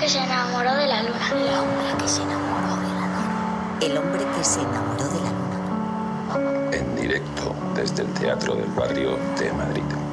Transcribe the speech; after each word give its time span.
que 0.00 0.08
se 0.08 0.18
enamoró 0.18 0.74
de 0.76 0.86
la 0.86 1.02
luna. 1.02 1.28
El 1.30 1.58
hombre 1.58 1.98
que 1.98 2.08
se 2.08 2.22
enamoró 2.22 2.76
de 2.76 2.88
la 2.88 3.06
luna. 3.06 3.78
El 3.82 3.98
hombre 3.98 4.24
que 4.34 4.44
se 4.44 4.60
enamoró 4.60 5.04
de 5.04 5.20
la 5.20 5.30
luna. 5.30 6.76
En 6.76 6.96
directo 6.96 7.54
desde 7.74 8.02
el 8.02 8.08
Teatro 8.14 8.54
del 8.54 8.70
Barrio 8.70 9.18
de 9.38 9.52
Madrid. 9.52 10.09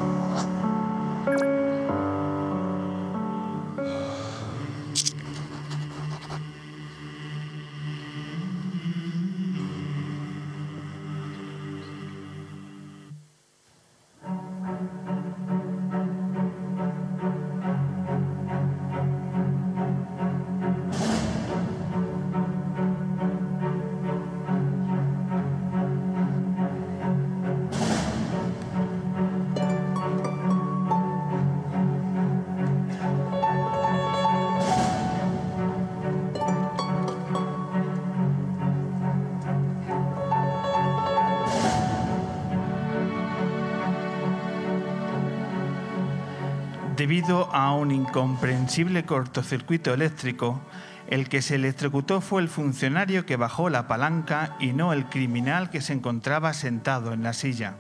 Debido 47.08 47.50
a 47.56 47.74
un 47.74 47.92
incomprensible 47.92 49.06
cortocircuito 49.06 49.94
eléctrico, 49.94 50.60
el 51.08 51.30
que 51.30 51.42
se 51.42 51.56
electrocutó 51.56 52.20
fue 52.20 52.42
el 52.42 52.50
funcionario 52.50 53.26
que 53.26 53.38
bajó 53.38 53.70
la 53.70 53.88
palanca 53.88 54.58
y 54.60 54.74
no 54.74 54.92
el 54.92 55.06
criminal 55.06 55.70
que 55.70 55.80
se 55.80 55.94
encontraba 55.94 56.52
sentado 56.52 57.14
en 57.14 57.24
la 57.24 57.32
silla. 57.32 57.76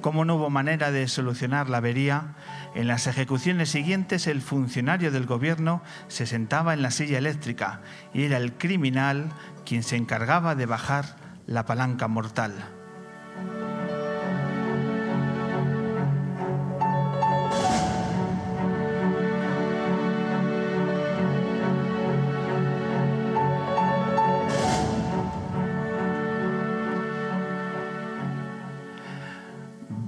Como 0.00 0.24
no 0.24 0.34
hubo 0.34 0.50
manera 0.50 0.90
de 0.90 1.06
solucionar 1.06 1.70
la 1.70 1.76
avería, 1.76 2.34
en 2.74 2.88
las 2.88 3.06
ejecuciones 3.06 3.68
siguientes 3.68 4.26
el 4.26 4.42
funcionario 4.42 5.12
del 5.12 5.26
gobierno 5.26 5.80
se 6.08 6.26
sentaba 6.26 6.74
en 6.74 6.82
la 6.82 6.90
silla 6.90 7.18
eléctrica 7.18 7.82
y 8.12 8.24
era 8.24 8.38
el 8.38 8.54
criminal 8.54 9.28
quien 9.64 9.84
se 9.84 9.94
encargaba 9.94 10.56
de 10.56 10.66
bajar 10.66 11.04
la 11.46 11.66
palanca 11.66 12.08
mortal. 12.08 12.79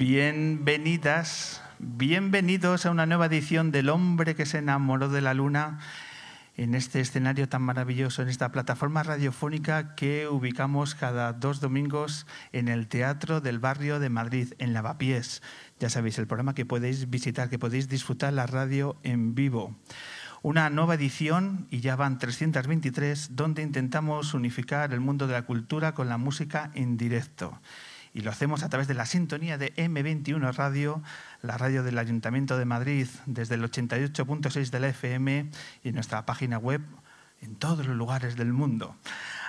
Bienvenidas, 0.05 1.63
bienvenidos 1.79 2.87
a 2.87 2.91
una 2.91 3.07
nueva 3.07 3.27
edición 3.27 3.71
del 3.71 3.89
hombre 3.89 4.35
que 4.35 4.47
se 4.47 4.59
enamoró 4.59 5.09
de 5.09 5.21
la 5.21 5.33
luna 5.33 5.79
en 6.57 6.75
este 6.75 6.99
escenario 6.99 7.49
tan 7.49 7.63
maravilloso, 7.63 8.21
en 8.21 8.29
esta 8.29 8.51
plataforma 8.51 9.05
radiofónica 9.05 9.95
que 9.95 10.27
ubicamos 10.27 10.97
cada 10.97 11.33
dos 11.33 11.61
domingos 11.61 12.27
en 12.51 12.67
el 12.67 12.89
Teatro 12.89 13.41
del 13.41 13.61
Barrio 13.61 14.01
de 14.01 14.09
Madrid, 14.09 14.55
en 14.59 14.73
Lavapiés. 14.73 15.41
Ya 15.79 15.89
sabéis, 15.89 16.19
el 16.19 16.27
programa 16.27 16.57
que 16.57 16.67
podéis 16.67 17.09
visitar, 17.09 17.49
que 17.49 17.61
podéis 17.61 17.89
disfrutar 17.89 18.33
la 18.33 18.49
radio 18.49 18.97
en 19.05 19.37
vivo. 19.37 19.77
Una 20.43 20.69
nueva 20.69 20.95
edición, 20.95 21.69
y 21.71 21.79
ya 21.79 21.95
van 21.95 22.19
323, 22.19 23.37
donde 23.37 23.63
intentamos 23.63 24.35
unificar 24.35 24.93
el 24.93 24.99
mundo 24.99 25.29
de 25.29 25.35
la 25.35 25.47
cultura 25.47 25.95
con 25.95 26.09
la 26.09 26.19
música 26.19 26.73
en 26.75 26.97
directo 26.97 27.61
y 28.15 28.21
lo 28.21 28.31
hacemos 28.31 28.63
a 28.63 28.69
través 28.69 28.89
de 28.89 28.95
la 28.95 29.07
sintonía 29.07 29.59
de 29.59 29.75
M21 29.75 30.55
Radio, 30.55 31.03
la 31.41 31.57
radio 31.57 31.83
del 31.83 31.99
Ayuntamiento 31.99 32.59
de 32.59 32.65
Madrid, 32.65 33.09
desde 33.27 33.55
el 33.55 33.63
88.6 33.63 34.71
de 34.71 34.81
la 34.81 34.89
FM 34.89 35.51
y 35.83 35.93
nuestra 35.93 36.27
página 36.27 36.59
web 36.59 36.83
en 37.41 37.57
todos 37.57 37.87
los 37.87 37.97
lugares 37.97 38.37
del 38.37 38.53
mundo. 38.53 38.95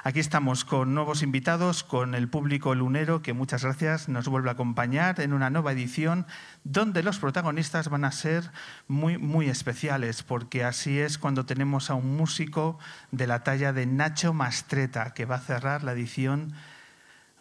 Aquí 0.04 0.20
estamos 0.20 0.66
con 0.66 0.94
nuevos 0.94 1.22
invitados, 1.22 1.84
con 1.84 2.16
el 2.16 2.28
público 2.28 2.74
lunero 2.76 3.22
que 3.22 3.34
muchas 3.34 3.64
gracias 3.64 4.10
nos 4.10 4.28
vuelve 4.28 4.50
a 4.50 4.54
acompañar 4.54 5.22
en 5.22 5.32
una 5.32 5.50
nueva 5.50 5.72
edición 5.72 6.26
donde 6.64 7.04
los 7.04 7.20
protagonistas 7.20 7.90
van 7.90 8.04
a 8.04 8.12
ser 8.12 8.52
muy, 8.88 9.18
muy 9.18 9.48
especiales, 9.48 10.24
porque 10.24 10.64
así 10.64 11.00
es 11.00 11.18
cuando 11.18 11.46
tenemos 11.46 11.90
a 11.90 11.94
un 11.94 12.18
músico 12.18 12.80
de 13.12 13.28
la 13.28 13.44
talla 13.44 13.72
de 13.72 13.86
Nacho 13.86 14.34
Mastreta, 14.34 15.14
que 15.14 15.26
va 15.26 15.36
a 15.36 15.42
cerrar 15.42 15.84
la 15.84 15.94
edición 15.94 16.54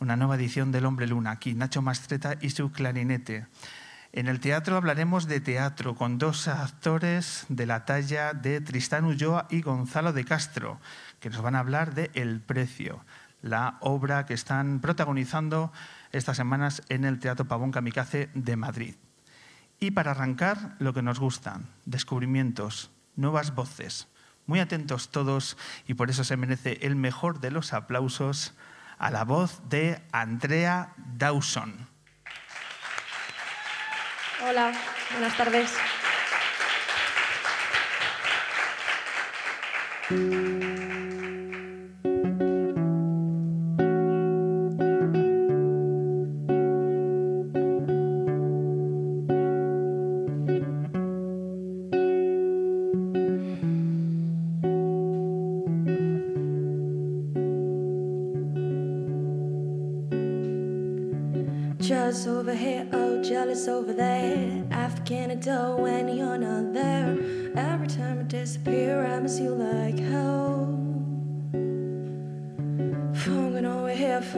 una 0.02 0.16
nueva 0.16 0.34
edición 0.34 0.72
del 0.72 0.84
Hombre 0.84 1.06
Luna. 1.06 1.30
Aquí 1.30 1.54
Nacho 1.54 1.80
Mastreta 1.80 2.34
y 2.40 2.50
su 2.50 2.72
clarinete. 2.72 3.46
En 4.12 4.26
el 4.26 4.40
teatro 4.40 4.76
hablaremos 4.76 5.28
de 5.28 5.40
teatro 5.40 5.94
con 5.94 6.18
dos 6.18 6.48
actores 6.48 7.46
de 7.48 7.66
la 7.66 7.84
talla 7.84 8.32
de 8.32 8.60
Tristán 8.60 9.04
Ulloa 9.04 9.46
y 9.48 9.62
Gonzalo 9.62 10.12
de 10.12 10.24
Castro, 10.24 10.80
que 11.20 11.30
nos 11.30 11.40
van 11.40 11.54
a 11.54 11.60
hablar 11.60 11.94
de 11.94 12.10
El 12.14 12.40
Precio, 12.40 13.04
la 13.42 13.78
obra 13.80 14.26
que 14.26 14.34
están 14.34 14.80
protagonizando 14.80 15.72
estas 16.10 16.36
semanas 16.36 16.82
en 16.88 17.04
el 17.04 17.20
Teatro 17.20 17.46
Pavón 17.46 17.70
Kamikaze 17.70 18.28
de 18.34 18.56
Madrid. 18.56 18.96
Y 19.78 19.92
para 19.92 20.10
arrancar, 20.10 20.74
lo 20.80 20.92
que 20.92 21.02
nos 21.02 21.20
gustan, 21.20 21.68
descubrimientos, 21.84 22.90
nuevas 23.14 23.54
voces. 23.54 24.08
Muy 24.46 24.58
atentos 24.58 25.12
todos 25.12 25.56
y 25.86 25.94
por 25.94 26.10
eso 26.10 26.24
se 26.24 26.36
merece 26.36 26.80
el 26.82 26.96
mejor 26.96 27.38
de 27.38 27.52
los 27.52 27.72
aplausos 27.72 28.54
a 29.02 29.10
la 29.10 29.24
voz 29.24 29.60
de 29.68 30.00
Andrea 30.12 30.92
Dawson. 30.96 31.88
Hola, 34.46 34.72
buenas 35.10 35.36
tardes. 35.36 35.72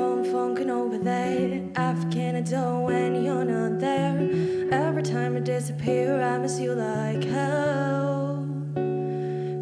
Fun, 0.05 0.25
funkin' 0.25 0.69
over 0.69 0.99
there. 0.99 1.63
African 1.77 2.37
adore 2.37 2.85
when 2.87 3.25
you're 3.25 3.45
not 3.45 3.81
there. 3.81 4.17
Every 4.71 5.03
time 5.03 5.37
I 5.37 5.41
disappear, 5.41 6.21
I 6.21 6.39
miss 6.39 6.59
you 6.59 6.75
like 6.75 7.25
hell. 7.25 8.47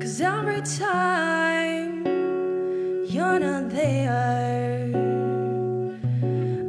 Cause 0.01 0.21
every 0.21 0.63
time 0.63 2.05
you're 3.15 3.39
not 3.39 3.71
there. 3.71 5.01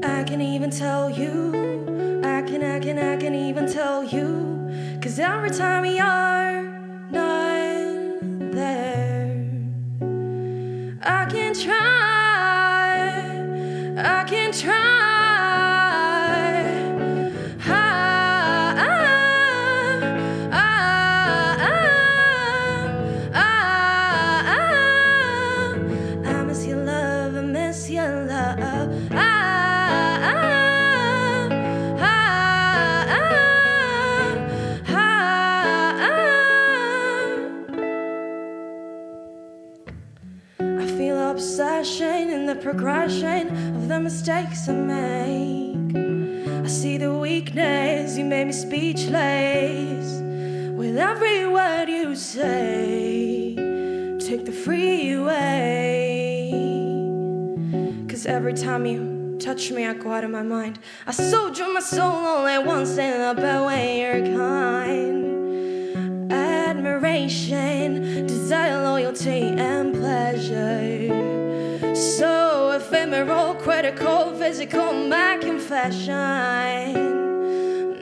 I 0.03 0.23
can 0.23 0.41
even 0.41 0.69
tell 0.69 1.09
you. 1.09 2.21
I 2.24 2.42
can, 2.42 2.63
I 2.63 2.80
can, 2.80 2.98
I 3.00 3.18
can 3.18 3.33
even 3.33 3.65
tell 3.71 4.03
you. 4.03 4.27
Cause 5.01 5.18
every 5.19 5.50
time 5.50 5.86
you're 5.86 6.63
not 7.12 7.43
progression 42.63 43.75
of 43.75 43.89
the 43.89 44.00
mistakes 44.00 44.69
I 44.69 44.71
make. 44.71 45.98
I 46.63 46.68
see 46.68 46.98
the 46.98 47.13
weakness, 47.13 48.18
you 48.18 48.24
made 48.24 48.45
me 48.48 48.54
speechless 48.54 50.21
with 50.71 50.98
every 50.98 51.45
word 51.45 51.89
you 51.89 52.15
say. 52.15 53.56
take 54.18 54.45
the 54.45 54.54
freeway. 54.54 55.30
Cause 58.07 58.25
every 58.25 58.54
time 58.54 58.86
you 58.86 59.38
touch 59.42 59.69
me, 59.69 59.86
I 59.86 59.94
go 59.94 60.13
out 60.13 60.24
of 60.24 60.31
my 60.31 60.44
mind. 60.44 60.80
I 61.06 61.12
sold 61.12 61.57
you 61.57 61.74
my 61.74 61.81
soul 61.81 62.15
only 62.36 62.60
once 62.60 62.98
in 62.98 63.19
a 63.19 63.33
bad 63.36 63.65
way, 63.65 64.00
you're 64.00 64.25
kind. 64.38 66.31
Admiration, 66.31 68.25
desire, 68.25 68.81
loyalty, 68.83 69.50
and 69.50 69.93
cold, 73.91 74.38
physical, 74.38 74.94
my 74.94 75.38
confession. 75.41 76.13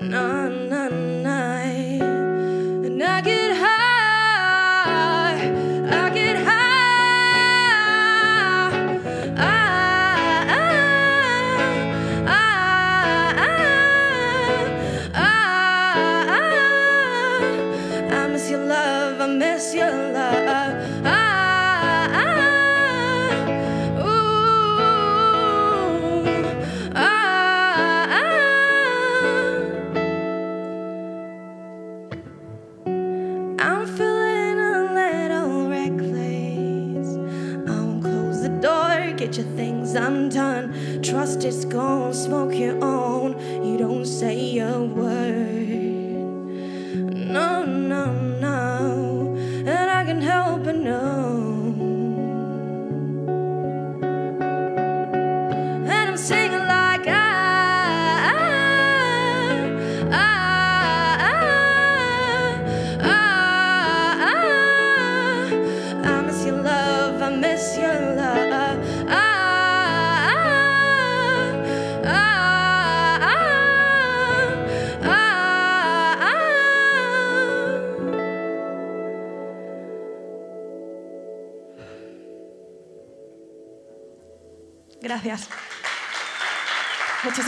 None. 0.10 0.61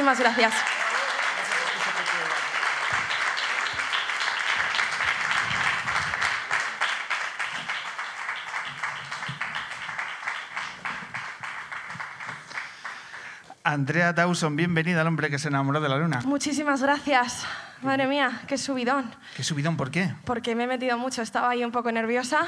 Muchísimas 0.04 0.20
gracias. 0.20 0.54
Andrea 13.64 14.12
Dawson, 14.12 14.56
bienvenida 14.58 15.02
al 15.02 15.08
hombre 15.08 15.30
que 15.30 15.40
se 15.40 15.48
enamoró 15.48 15.80
de 15.80 15.88
la 15.88 15.98
luna. 15.98 16.22
Muchísimas 16.26 16.82
gracias. 16.82 17.46
Madre 17.82 18.08
mía, 18.08 18.42
qué 18.48 18.58
subidón. 18.58 19.14
¿Qué 19.36 19.44
subidón? 19.44 19.78
¿Por 19.78 19.90
qué? 19.90 20.14
Porque 20.26 20.54
me 20.56 20.64
he 20.66 20.68
metido 20.68 20.98
mucho, 20.98 21.22
estaba 21.22 21.50
ahí 21.50 21.64
un 21.64 21.72
poco 21.72 21.92
nerviosa. 21.92 22.40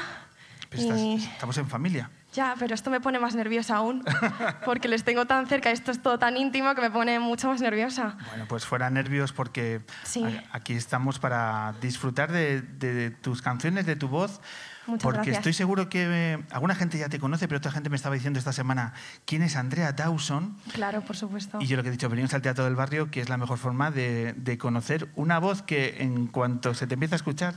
Pues 0.68 0.82
estás- 0.82 1.00
estamos 1.32 1.56
en 1.58 1.68
familia. 1.68 2.10
Ya, 2.36 2.54
pero 2.58 2.74
esto 2.74 2.90
me 2.90 3.00
pone 3.00 3.18
más 3.18 3.34
nerviosa 3.34 3.76
aún, 3.76 4.04
porque 4.66 4.88
les 4.88 5.04
tengo 5.04 5.24
tan 5.24 5.46
cerca, 5.46 5.70
esto 5.70 5.90
es 5.90 6.02
todo 6.02 6.18
tan 6.18 6.36
íntimo 6.36 6.74
que 6.74 6.82
me 6.82 6.90
pone 6.90 7.18
mucho 7.18 7.48
más 7.48 7.62
nerviosa. 7.62 8.18
Bueno, 8.28 8.44
pues 8.46 8.66
fuera 8.66 8.90
nervios 8.90 9.32
porque 9.32 9.80
Sí. 10.04 10.22
aquí 10.52 10.74
estamos 10.74 11.18
para 11.18 11.74
disfrutar 11.80 12.30
de, 12.30 12.60
de 12.60 13.10
tus 13.10 13.40
canciones, 13.40 13.86
de 13.86 13.96
tu 13.96 14.08
voz. 14.08 14.42
Muchas 14.86 15.02
porque 15.02 15.16
gracias. 15.16 15.38
estoy 15.38 15.52
seguro 15.52 15.88
que 15.88 16.06
eh, 16.08 16.44
alguna 16.50 16.74
gente 16.74 16.98
ya 16.98 17.08
te 17.08 17.18
conoce, 17.18 17.48
pero 17.48 17.58
otra 17.58 17.70
gente 17.70 17.90
me 17.90 17.96
estaba 17.96 18.14
diciendo 18.14 18.38
esta 18.38 18.52
semana 18.52 18.92
quién 19.24 19.42
es 19.42 19.56
Andrea 19.56 19.92
Dawson. 19.92 20.56
Claro, 20.72 21.02
por 21.02 21.16
supuesto. 21.16 21.58
Y 21.60 21.66
yo 21.66 21.76
lo 21.76 21.82
que 21.82 21.88
he 21.88 21.92
dicho, 21.92 22.08
venimos 22.08 22.34
al 22.34 22.42
Teatro 22.42 22.64
del 22.64 22.76
Barrio, 22.76 23.10
que 23.10 23.20
es 23.20 23.28
la 23.28 23.36
mejor 23.36 23.58
forma 23.58 23.90
de, 23.90 24.34
de 24.36 24.58
conocer 24.58 25.08
una 25.16 25.38
voz 25.38 25.62
que 25.62 25.96
en 26.02 26.26
cuanto 26.26 26.74
se 26.74 26.86
te 26.86 26.94
empieza 26.94 27.14
a 27.14 27.16
escuchar, 27.16 27.54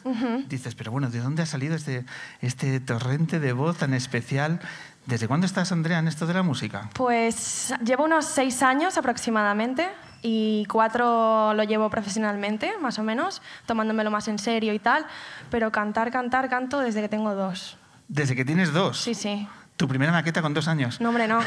dices, 0.48 0.76
pero 0.76 0.92
bueno, 0.92 1.10
¿de 1.10 1.20
dónde 1.20 1.44
ha 1.44 1.46
salido 1.46 1.76
este, 1.76 2.06
este 2.42 2.80
torrente 2.80 3.40
de 3.40 3.54
voz 3.54 3.78
tan 3.78 3.94
especial? 3.94 4.60
¿Desde 5.06 5.28
cuándo 5.28 5.46
estás, 5.46 5.72
Andrea, 5.72 6.00
en 6.00 6.08
esto 6.08 6.28
de 6.28 6.34
la 6.34 6.44
música? 6.44 6.90
Pues 6.94 7.74
llevo 7.84 8.06
unos 8.06 8.26
seis 8.26 8.62
años 8.62 8.98
aproximadamente 8.98 9.90
y 10.22 10.66
cuatro 10.66 11.54
lo 11.54 11.64
llevo 11.64 11.90
profesionalmente, 11.90 12.78
más 12.80 13.00
o 13.00 13.04
menos, 13.04 13.42
tomándomelo 13.66 14.12
más 14.12 14.28
en 14.28 14.40
serio 14.40 14.74
y 14.74 14.80
tal, 14.80 15.06
pero 15.50 15.72
cantar, 15.72 16.12
cantar, 16.12 16.50
canto 16.50 16.80
desde 16.80 17.02
que 17.02 17.10
tengo 17.10 17.36
dos. 17.36 17.78
Desde 18.08 18.36
que 18.36 18.44
tienes 18.44 18.74
dos. 18.74 19.00
Sí, 19.00 19.14
sí. 19.14 19.48
Tu 19.78 19.88
primera 19.88 20.12
maqueta 20.12 20.42
con 20.42 20.54
dos 20.54 20.68
años. 20.68 21.00
No, 21.00 21.10
hombre, 21.10 21.28
no. 21.28 21.40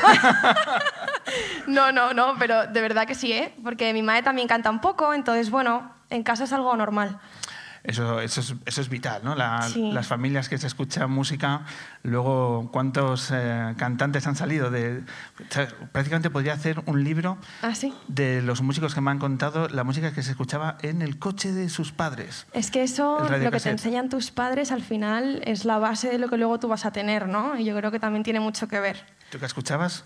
no, 1.66 1.92
no, 1.92 2.14
no, 2.14 2.34
pero 2.38 2.66
de 2.66 2.80
verdad 2.80 3.06
que 3.06 3.14
sí, 3.14 3.32
¿eh? 3.32 3.54
Porque 3.62 3.92
mi 3.92 4.02
madre 4.02 4.22
también 4.22 4.48
canta 4.48 4.70
un 4.70 4.80
poco, 4.80 5.12
entonces, 5.12 5.50
bueno, 5.50 5.92
en 6.08 6.22
casa 6.22 6.44
es 6.44 6.52
algo 6.52 6.74
normal. 6.76 7.18
Eso, 7.84 8.20
eso, 8.20 8.40
es, 8.40 8.54
eso 8.64 8.80
es 8.80 8.88
vital, 8.88 9.22
¿no? 9.24 9.34
La- 9.34 9.62
Sí. 9.62 9.90
Las 9.92 10.06
familias 10.06 10.48
que 10.48 10.56
se 10.58 10.66
escuchan 10.68 11.10
música, 11.10 11.62
luego 12.04 12.70
cuántos 12.72 13.30
eh, 13.32 13.74
cantantes 13.76 14.26
han 14.26 14.36
salido 14.36 14.70
de... 14.70 15.00
o 15.40 15.52
sea, 15.52 15.68
prácticamente 15.90 16.30
podría 16.30 16.52
hacer 16.52 16.82
un 16.86 17.02
libro 17.02 17.38
¿Ah, 17.62 17.74
sí? 17.74 17.92
de 18.08 18.40
los 18.42 18.62
músicos 18.62 18.94
que 18.94 19.00
me 19.00 19.10
han 19.10 19.18
contado 19.18 19.68
la 19.68 19.82
música 19.84 20.12
que 20.12 20.22
se 20.22 20.30
escuchaba 20.30 20.78
en 20.82 21.02
el 21.02 21.18
coche 21.18 21.52
de 21.52 21.68
sus 21.68 21.90
padres. 21.92 22.46
Es 22.52 22.70
que 22.70 22.82
eso, 22.84 23.18
lo 23.28 23.50
que 23.50 23.58
te 23.60 23.70
enseñan 23.70 24.08
tus 24.08 24.30
padres, 24.30 24.70
al 24.72 24.82
final 24.82 25.42
es 25.44 25.64
la 25.64 25.78
base 25.78 26.08
de 26.08 26.18
lo 26.18 26.28
que 26.28 26.36
luego 26.36 26.58
tú 26.60 26.68
vas 26.68 26.84
a 26.86 26.92
tener, 26.92 27.28
¿no? 27.28 27.58
Y 27.58 27.64
yo 27.64 27.76
creo 27.76 27.90
que 27.90 27.98
también 28.00 28.22
tiene 28.22 28.40
mucho 28.40 28.68
que 28.68 28.78
ver. 28.80 29.04
¿Tú 29.30 29.38
qué 29.38 29.46
escuchabas? 29.46 30.04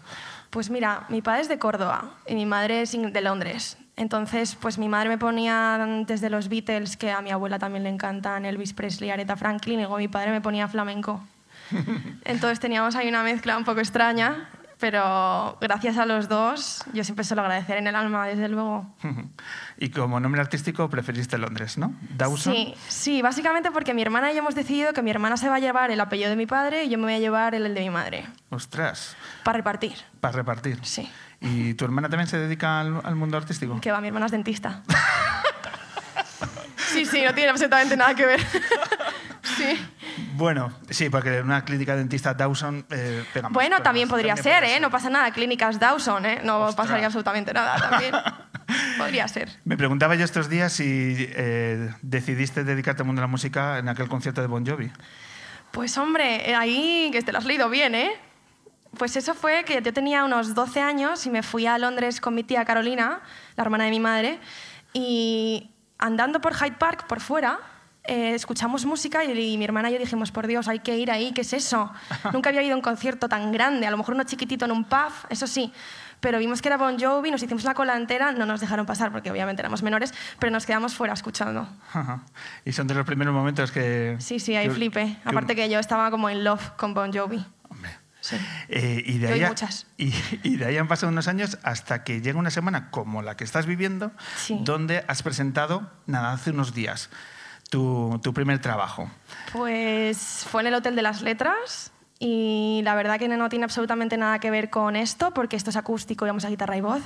Pues 0.51 0.71
mira, 0.71 1.05
mi 1.09 1.21
padre 1.21 1.43
es 1.43 1.49
de 1.49 1.59
Córdoba 1.59 2.13
y 2.27 2.35
mi 2.35 2.47
madre 2.47 2.83
es 2.83 2.93
de 2.93 3.21
Londres. 3.21 3.77
Entonces, 3.97 4.57
pues 4.61 4.77
mi 4.79 4.89
madre 4.89 5.09
me 5.09 5.19
ponía 5.19 5.79
desde 6.07 6.29
los 6.29 6.49
Beatles, 6.49 6.97
que 6.97 7.11
a 7.11 7.23
mi 7.23 7.31
abuela 7.31 7.59
también 7.59 7.83
le 7.85 7.89
encantan, 7.89 8.45
Elvis 8.45 8.75
Presley, 8.75 9.11
Aretha 9.11 9.37
Franklin, 9.37 9.79
y 9.81 9.83
luego 9.83 9.97
mi 9.97 10.09
padre 10.09 10.31
me 10.33 10.41
ponía 10.43 10.69
flamenco. 10.69 11.23
Entonces 12.25 12.61
teníamos 12.61 12.95
ahí 12.95 13.09
una 13.09 13.23
mezcla 13.23 13.57
un 13.57 13.65
poco 13.65 13.81
extraña, 13.81 14.51
pero 14.79 15.57
gracias 15.63 15.97
a 15.97 16.05
los 16.05 16.29
dos, 16.29 16.85
yo 16.93 17.03
siempre 17.05 17.25
se 17.25 17.35
lo 17.35 17.41
agradeceré 17.41 17.79
en 17.79 17.87
el 17.87 17.97
alma, 17.97 18.27
desde 18.27 18.49
luego. 18.49 18.87
Y 19.79 19.91
como 19.91 20.19
nombre 20.21 20.41
artístico 20.41 20.89
preferiste 20.89 21.37
Londres, 21.37 21.77
¿no? 21.77 21.93
Dawson. 22.17 22.55
Sí, 22.55 22.75
sí, 22.89 23.21
básicamente 23.23 23.71
porque 23.71 23.93
mi 23.93 24.01
hermana 24.01 24.31
y 24.33 24.35
yo 24.35 24.39
hemos 24.39 24.55
decidido 24.55 24.95
que 24.95 25.03
mi 25.03 25.11
hermana 25.11 25.37
se 25.37 25.51
va 25.51 25.57
a 25.57 25.59
llevar 25.59 25.91
el 25.91 26.01
apellido 26.01 26.31
de 26.31 26.37
mi 26.37 26.47
padre 26.47 26.85
y 26.85 26.89
yo 26.89 26.97
me 26.97 27.05
voy 27.05 27.13
a 27.13 27.19
llevar 27.19 27.55
el, 27.55 27.67
el 27.67 27.75
de 27.75 27.81
mi 27.83 27.91
madre, 27.91 28.25
Ostras, 28.49 29.17
para 29.45 29.59
repartir. 29.59 29.93
para 30.21 30.33
repartir. 30.33 30.79
Sí. 30.83 31.11
¿Y 31.47 31.75
tu 31.75 31.85
hermana 31.85 32.09
también 32.09 32.29
se 32.29 32.39
dedica 32.39 32.81
al, 32.81 33.01
al 33.05 33.15
mundo 33.15 33.37
artístico? 33.37 33.81
Que 33.81 33.93
va, 33.93 34.01
mi 34.01 34.09
hermana 34.09 34.27
es 34.27 34.33
dentista. 34.33 34.83
Sí, 36.97 37.05
sí, 37.05 37.23
no 37.23 37.35
tiene 37.35 37.51
absolutamente 37.51 37.97
nada 37.97 38.15
que 38.15 38.25
ver. 38.27 38.41
Sí. 39.57 39.79
Bueno, 40.35 40.71
sí, 40.91 41.09
porque 41.09 41.39
en 41.39 41.45
una 41.45 41.65
clínica 41.65 41.97
dentista 41.97 42.35
Dawson 42.35 42.85
eh, 42.91 43.25
pega 43.33 43.49
más 43.49 43.55
Bueno, 43.55 43.81
también 43.81 44.09
podría 44.09 44.37
ser, 44.37 44.61
podría 44.61 44.77
¿eh? 44.77 44.81
No 44.81 44.91
pasa 44.91 45.09
nada. 45.09 45.31
Clínicas 45.31 45.79
Dawson, 45.79 46.27
¿eh? 46.27 46.41
No 46.43 46.59
Ostras. 46.59 46.75
pasaría 46.75 47.07
absolutamente 47.07 47.55
nada 47.55 47.77
también. 47.79 48.13
Podría 48.99 49.29
ser. 49.29 49.49
Me 49.65 49.77
preguntaba 49.77 50.15
yo 50.17 50.25
estos 50.25 50.51
días 50.51 50.73
si 50.73 51.17
eh, 51.31 51.91
decidiste 52.03 52.65
dedicarte 52.65 53.03
al 53.03 53.07
mundo 53.07 53.21
de 53.21 53.27
la 53.29 53.31
música 53.31 53.79
en 53.79 53.89
aquel 53.89 54.09
concierto 54.09 54.41
de 54.41 54.49
Bon 54.49 54.67
Jovi. 54.67 54.91
Pues 55.71 55.97
hombre, 55.97 56.55
ahí 56.55 57.09
que 57.13 57.23
te 57.23 57.33
lo 57.33 57.39
has 57.39 57.45
leído 57.45 57.71
bien, 57.71 57.95
¿eh? 57.95 58.11
Pues 58.99 59.17
eso 59.17 59.35
fue 59.35 59.65
que 59.65 59.81
yo 59.83 59.93
tenía 59.93 60.25
unos 60.25 60.55
12 60.55 60.81
años 60.81 61.27
y 61.27 61.31
me 61.31 61.43
fui 61.43 61.67
a 61.67 61.77
Londres 61.79 62.21
con 62.21 62.35
mi 62.35 62.45
tía 62.45 62.65
Carolina, 62.65 63.21
la 63.57 63.63
hermana 63.63 63.85
de 63.85 63.91
mi 63.91 64.01
madre, 64.01 64.39
y 64.93 65.71
andando 65.99 66.41
por 66.41 66.55
Hyde 66.55 66.77
Park, 66.79 67.07
por 67.07 67.21
fuera, 67.21 67.59
eh, 68.05 68.35
escuchamos 68.35 68.87
música 68.87 69.25
y, 69.25 69.33
y 69.39 69.59
mi 69.59 69.65
hermana 69.65 69.91
y 69.91 69.95
yo 69.95 69.99
dijimos, 69.99 70.31
por 70.33 70.47
Dios, 70.47 70.69
hay 70.69 70.79
que 70.81 70.97
ir 70.97 71.11
ahí, 71.11 71.33
¿qué 71.33 71.41
es 71.43 71.53
eso? 71.53 71.93
Nunca 72.33 72.49
había 72.51 72.63
ido 72.63 72.73
a 72.73 72.77
un 72.77 72.83
concierto 72.83 73.29
tan 73.29 73.53
grande, 73.53 73.87
a 73.87 73.91
lo 73.91 73.97
mejor 73.99 74.15
uno 74.15 74.25
chiquitito 74.25 74.65
en 74.65 74.73
un 74.73 74.85
pub, 74.85 75.13
eso 75.29 75.47
sí, 75.47 75.73
pero 76.21 76.39
vimos 76.39 76.63
que 76.63 76.69
era 76.69 76.79
Bon 76.79 76.99
Jovi, 76.99 77.31
nos 77.31 77.43
hicimos 77.43 77.65
la 77.65 77.75
cola 77.75 77.95
entera, 77.97 78.33
no 78.33 78.47
nos 78.47 78.61
dejaron 78.61 78.87
pasar 78.87 79.13
porque 79.13 79.31
obviamente 79.31 79.61
éramos 79.61 79.83
menores, 79.83 80.15
pero 80.39 80.51
nos 80.51 80.65
quedamos 80.65 80.95
fuera 80.95 81.13
escuchando. 81.13 81.69
Ajá. 81.93 82.23
Y 82.65 82.73
son 82.73 82.87
de 82.87 82.95
los 82.95 83.05
primeros 83.05 83.35
momentos 83.35 83.71
que... 83.71 84.17
Sí, 84.19 84.41
sí, 84.41 84.57
ahí 84.57 84.69
que- 84.69 84.75
flipé. 84.75 85.05
que- 85.23 85.29
Aparte 85.29 85.55
que 85.55 85.69
yo 85.69 85.79
estaba 85.79 86.11
como 86.11 86.31
in 86.31 86.43
love 86.43 86.71
con 86.79 86.95
Bon 86.95 87.13
Jovi. 87.13 87.45
Sí. 88.27 88.37
Eh, 88.69 89.03
y, 89.07 89.19
de 89.19 89.29
ahí 89.33 89.45
muchas. 89.47 89.87
y, 89.99 90.13
y 90.43 90.57
de 90.57 90.67
ahí 90.67 90.77
han 90.79 90.89
pasado 90.89 91.13
unos 91.13 91.29
años 91.29 91.59
hasta 91.63 92.03
que 92.03 92.21
llega 92.21 92.39
una 92.39 92.51
semana 92.51 92.91
como 92.91 93.23
la 93.23 93.37
que 93.37 93.45
estás 93.45 93.67
viviendo, 93.67 94.11
Sí. 94.37 94.59
donde 94.63 95.05
has 95.07 95.23
presentado, 95.23 95.89
nada, 96.07 96.33
hace 96.33 96.51
unos 96.51 96.75
días, 96.75 97.09
tu, 97.71 98.19
tu 98.25 98.35
primer 98.35 98.59
trabajo. 98.61 99.09
Pues 99.53 100.45
fue 100.51 100.63
en 100.63 100.69
el 100.69 100.75
Hotel 100.75 100.97
de 100.97 101.03
las 101.03 101.23
Letras 101.23 101.93
y 102.19 102.81
la 102.83 102.95
verdad 102.97 103.19
que 103.19 103.29
no 103.29 103.49
tiene 103.49 103.65
absolutamente 103.65 104.17
nada 104.17 104.39
que 104.41 104.51
ver 104.51 104.71
con 104.71 104.97
esto 104.97 105.33
porque 105.33 105.55
esto 105.55 105.71
es 105.71 105.77
acústico 105.77 106.25
y 106.27 106.29
vamos 106.29 106.45
a 106.45 106.49
guitarra 106.49 106.77
y 106.77 106.81
voz. 106.81 107.03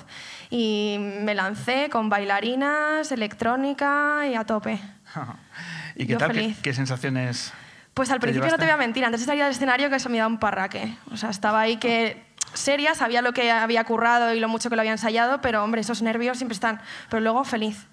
Y 0.49 0.97
me 1.00 1.35
lancé 1.35 1.89
con 1.91 2.09
bailarinas, 2.09 3.12
electrónica 3.12 4.27
y 4.27 4.35
a 4.37 4.45
tope. 4.45 4.81
¿Y 5.97 6.07
qué 6.07 6.12
Yo 6.12 6.19
tal? 6.19 6.33
¿Qué, 6.33 6.41
feliz. 6.41 6.59
qué 6.62 6.73
sensaciones? 6.73 7.53
Pues 7.94 8.11
al 8.11 8.18
¿Te 8.18 8.26
principio 8.26 8.50
no 8.50 8.56
te 8.56 8.64
voy 8.64 8.73
a 8.73 8.76
mentir, 8.76 9.04
antes 9.04 9.20
de 9.20 9.26
salir 9.26 9.42
al 9.42 9.50
escenario 9.50 9.90
que 9.90 9.99
se 9.99 10.09
me 10.09 10.18
da 10.18 10.26
un 10.26 10.38
parraque. 10.38 10.97
O 11.11 11.16
sea, 11.16 11.30
estaba 11.30 11.61
ahí 11.61 11.76
que 11.76 12.25
seria, 12.54 12.94
sabía 12.94 13.23
lo 13.23 13.32
que 13.32 13.50
había 13.50 13.85
currado 13.85 14.35
y 14.35 14.40
lo 14.40 14.49
mucho 14.49 14.70
que 14.70 14.76
lo 14.76 14.82
había 14.82 14.92
ensayado, 14.92 15.40
pero 15.40 15.62
hombre, 15.64 15.80
esos 15.80 16.02
nervios 16.02 16.38
siempre 16.38 16.54
están. 16.54 16.80
Pero 17.09 17.20
luego 17.20 17.44
feliz. 17.44 17.87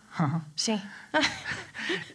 Sí. 0.55 0.81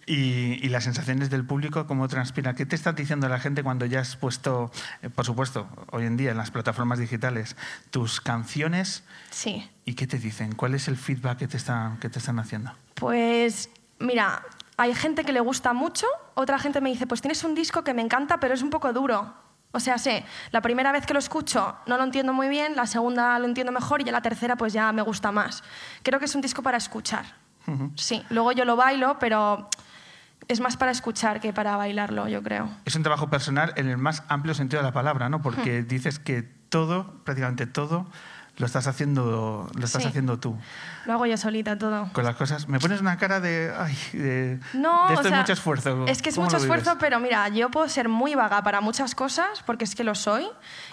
Y, 0.06 0.58
y 0.62 0.68
las 0.68 0.84
sensaciones 0.84 1.30
del 1.30 1.46
público, 1.46 1.86
¿cómo 1.86 2.06
transpira? 2.08 2.54
¿Qué 2.54 2.66
te 2.66 2.76
está 2.76 2.92
diciendo 2.92 3.28
la 3.28 3.38
gente 3.38 3.62
cuando 3.62 3.86
ya 3.86 4.00
has 4.00 4.16
puesto, 4.16 4.70
eh, 5.00 5.08
por 5.08 5.24
supuesto, 5.24 5.66
hoy 5.92 6.04
en 6.04 6.16
día 6.16 6.32
en 6.32 6.36
las 6.36 6.50
plataformas 6.50 6.98
digitales, 6.98 7.56
tus 7.90 8.20
canciones? 8.20 9.04
sí. 9.30 9.70
¿Y 9.84 9.94
qué 9.94 10.06
te 10.06 10.18
dicen? 10.18 10.54
¿Cuál 10.54 10.74
es 10.74 10.88
el 10.88 10.96
feedback 10.96 11.38
que 11.38 11.48
te, 11.48 11.56
están 11.56 11.98
que 11.98 12.10
te 12.10 12.18
están 12.18 12.38
haciendo? 12.38 12.72
Pues 12.94 13.70
mira, 13.98 14.42
hay 14.82 14.94
gente 14.94 15.24
que 15.24 15.32
le 15.32 15.38
gusta 15.38 15.72
mucho, 15.72 16.06
otra 16.34 16.58
gente 16.58 16.80
me 16.80 16.90
dice, 16.90 17.06
pues 17.06 17.20
tienes 17.20 17.44
un 17.44 17.54
disco 17.54 17.84
que 17.84 17.94
me 17.94 18.02
encanta, 18.02 18.40
pero 18.40 18.52
es 18.52 18.62
un 18.62 18.70
poco 18.70 18.92
duro. 18.92 19.32
O 19.70 19.78
sea, 19.78 19.96
sé, 19.96 20.24
la 20.50 20.60
primera 20.60 20.90
vez 20.90 21.06
que 21.06 21.12
lo 21.12 21.20
escucho 21.20 21.76
no 21.86 21.96
lo 21.96 22.02
entiendo 22.02 22.32
muy 22.32 22.48
bien, 22.48 22.74
la 22.74 22.86
segunda 22.86 23.38
lo 23.38 23.46
entiendo 23.46 23.70
mejor 23.70 24.00
y 24.00 24.04
ya 24.04 24.10
la 24.10 24.22
tercera 24.22 24.56
pues 24.56 24.72
ya 24.72 24.90
me 24.92 25.02
gusta 25.02 25.30
más. 25.30 25.62
Creo 26.02 26.18
que 26.18 26.24
es 26.24 26.34
un 26.34 26.40
disco 26.40 26.62
para 26.62 26.78
escuchar. 26.78 27.24
Sí, 27.94 28.24
luego 28.28 28.50
yo 28.50 28.64
lo 28.64 28.74
bailo, 28.74 29.20
pero 29.20 29.68
es 30.48 30.58
más 30.58 30.76
para 30.76 30.90
escuchar 30.90 31.40
que 31.40 31.52
para 31.52 31.76
bailarlo, 31.76 32.26
yo 32.26 32.42
creo. 32.42 32.68
Es 32.84 32.96
un 32.96 33.04
trabajo 33.04 33.30
personal 33.30 33.72
en 33.76 33.88
el 33.88 33.98
más 33.98 34.24
amplio 34.28 34.52
sentido 34.52 34.82
de 34.82 34.88
la 34.88 34.92
palabra, 34.92 35.28
¿no? 35.28 35.38
Hmm. 35.38 35.42
Porque 35.42 35.82
dices 35.84 36.18
que 36.18 36.42
todo, 36.42 37.22
prácticamente 37.24 37.66
todo, 37.66 38.08
lo 38.58 38.66
estás 38.66 38.86
haciendo, 38.86 39.68
lo 39.74 39.84
estás 39.84 40.02
Sí. 40.02 40.08
haciendo 40.08 40.38
tú. 40.38 40.56
Lo 41.06 41.14
hago 41.14 41.26
yo 41.26 41.36
solita 41.36 41.78
todo. 41.78 42.10
Con 42.12 42.24
las 42.24 42.36
cosas. 42.36 42.68
Me 42.68 42.78
pones 42.78 43.00
una 43.00 43.16
cara 43.16 43.40
de. 43.40 43.72
Ay, 43.76 43.96
de, 44.12 44.60
No, 44.74 45.08
de 45.08 45.14
o 45.14 45.16
esto 45.16 45.28
sea, 45.28 45.32
es 45.32 45.38
mucho 45.38 45.52
esfuerzo. 45.54 46.06
Es 46.06 46.22
que 46.22 46.28
es 46.28 46.34
¿Cómo 46.34 46.46
mucho 46.46 46.58
esfuerzo, 46.58 46.96
pero 46.98 47.18
mira, 47.18 47.48
yo 47.48 47.70
puedo 47.70 47.88
ser 47.88 48.08
muy 48.08 48.34
vaga 48.34 48.62
para 48.62 48.80
muchas 48.80 49.14
cosas, 49.14 49.62
porque 49.66 49.84
es 49.84 49.94
que 49.94 50.04
lo 50.04 50.14
soy, 50.14 50.46